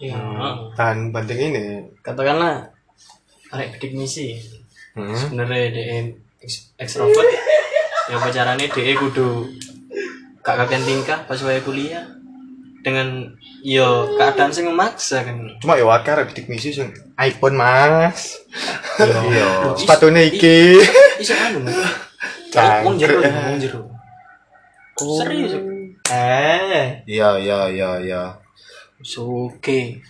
[0.00, 0.16] Iya.
[0.72, 1.64] tahan banting ini.
[2.00, 2.64] Katakanlah
[3.52, 4.40] arek bidik misi.
[4.96, 5.12] Hmm.
[5.12, 6.16] Sebenarnya dia ex-
[6.78, 7.26] ekstrovert.
[8.06, 9.50] Ya apa caranya dia kudu
[10.46, 12.06] gak kakean tingkah pas wae kuliah
[12.86, 13.34] dengan
[13.66, 15.42] yo keadaan sing memaksa kan.
[15.58, 18.38] Cuma ya wakil arek bidik misi sing iPhone, Mas.
[19.02, 20.78] iya Sepatunya iki.
[21.18, 21.78] Iso anu Mas.
[22.86, 23.82] Wong jero, wong jero.
[24.96, 25.52] Serius.
[26.06, 28.22] Eh, iya iya iya iya
[29.02, 30.00] suke.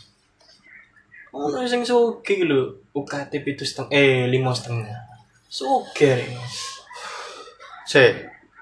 [1.37, 5.06] Ono sing suke lho, UKT pitu setengah eh lima setengah.
[5.49, 6.27] Suke.
[7.85, 8.15] Cek.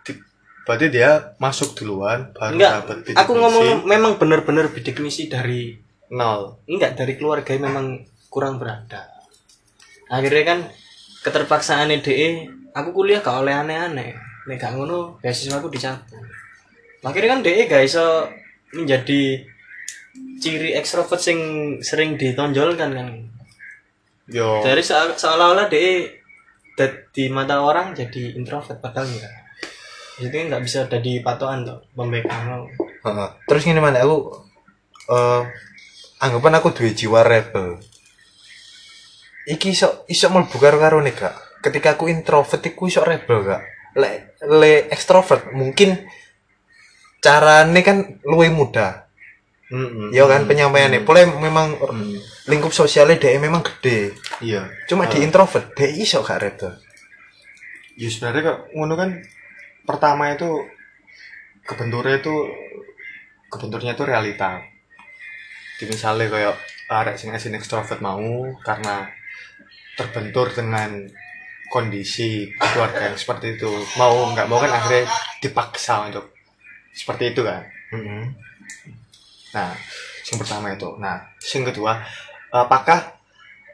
[0.03, 0.21] di-
[0.63, 3.41] Berarti dia masuk duluan baru Enggak, dapat bidik aku misi.
[3.41, 5.77] ngomong memang bener-bener bidik misi dari
[6.11, 6.61] nol.
[6.65, 9.09] enggak dari keluarga memang kurang berada.
[10.07, 10.59] Akhirnya kan
[11.23, 14.13] keterpaksaan DE, aku kuliah gak oleh aneh-aneh.
[14.45, 16.21] Nek gak ngono, beasiswa aku dicabut.
[17.01, 18.29] Akhirnya kan DE gak iso
[18.71, 19.41] menjadi
[20.37, 21.39] ciri ekstrovert sing
[21.81, 23.09] sering ditonjolkan kan.
[24.27, 24.61] Yo.
[24.61, 26.24] Dari se- seolah-olah DE
[27.15, 29.35] di mata orang jadi introvert padahal enggak.
[30.15, 32.71] Jadi nggak bisa jadi patokan tuh pembekam.
[33.05, 33.29] Heeh.
[33.45, 34.33] terus ngene mana aku
[35.13, 35.43] eh
[36.25, 37.77] anggapan aku duwe jiwa rebel
[39.45, 43.61] iki iso iso mlebu karo karo nih gak ketika aku introvert iku iso rebel gak
[44.01, 46.01] le le ekstrovert mungkin
[47.21, 48.49] carane kan luwih
[49.65, 50.09] mudah Mm-mm.
[50.13, 52.17] ya kan penyampaiannya boleh memang Mm.
[52.47, 54.69] lingkup sosialnya dia memang gede Iya.
[54.85, 56.73] cuma di introvert dia iso gak rebel
[57.95, 59.11] Ya sebenarnya kok ngono kan
[59.87, 60.51] pertama itu
[61.63, 62.35] kebenturnya itu
[63.47, 64.59] kebenturnya itu realita.
[65.79, 66.59] Di misalnya kayak
[66.91, 68.19] arek sing asin ekstrovert mau
[68.67, 69.07] karena
[69.95, 71.07] terbentur dengan
[71.71, 75.07] kondisi keluarga yang seperti itu mau nggak mau kan akhirnya
[75.39, 76.35] dipaksa untuk
[76.91, 77.63] seperti itu kan
[79.55, 79.71] Nah,
[80.27, 80.89] yang pertama itu.
[80.99, 82.03] Nah, yang kedua,
[82.51, 83.15] apakah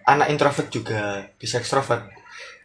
[0.05, 2.05] anak introvert juga bisa ekstrovert?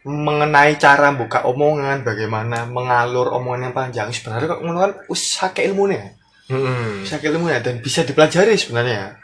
[0.06, 6.14] Mengenai cara buka omongan, bagaimana mengalur omongan yang panjang, sebenarnya kok kan wis akeh ilmunya.
[6.46, 7.02] Mm-mm.
[7.02, 9.18] Bisa akeh ilmunya dan bisa dipelajari sebenarnya.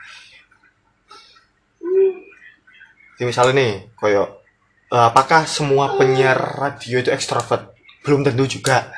[3.14, 4.42] Jadi misalnya nih, koyo
[4.90, 7.78] eh, apakah semua penyiar radio itu ekstrovert?
[8.02, 8.90] Belum tentu juga.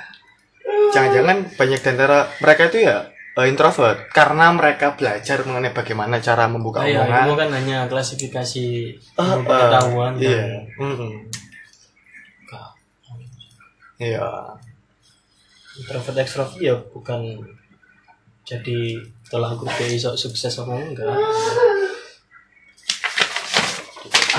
[0.97, 6.47] Jangan-jangan banyak di antara mereka itu ya eh, introvert karena mereka belajar mengenai bagaimana cara
[6.47, 7.25] membuka Ah, ya, omongan.
[7.25, 8.65] ilmu kan hanya klasifikasi
[9.13, 10.39] ilmu eh, pengetahuan Iya.
[10.39, 11.13] dan Mm-mm.
[13.97, 14.27] Iya.
[15.77, 17.21] introvert ekstrovert ya bukan
[18.43, 18.79] jadi
[19.25, 21.15] tolak ukur dia iso sukses apa enggak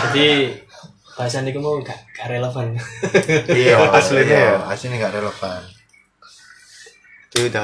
[0.06, 0.52] jadi
[1.12, 2.76] bahasan itu mau gak, gak relevan
[3.48, 4.43] Iya, aslinya ya.
[4.46, 5.62] iya, aslinya gak relevan
[7.26, 7.64] Itu udah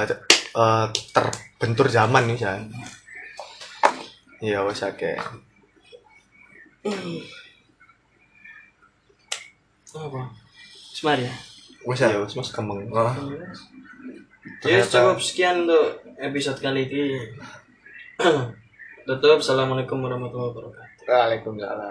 [0.53, 2.67] eh, terbentur zaman nih, San.
[4.39, 5.15] Iya, wis akeh.
[9.91, 10.21] apa
[10.95, 11.33] Semar ya
[11.83, 12.87] wes Iya, wis Mas kemeng.
[12.89, 13.11] oh.
[14.65, 15.85] Ya Ternyata- cukup sekian untuk
[16.17, 17.19] episode kali ini.
[19.05, 21.89] tutup assalamualaikum warahmatullahi wabarakatuh Waalaikumsalam